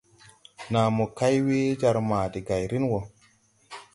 [0.71, 2.99] Nàa mo kay we jar ma de gayrin wɔ.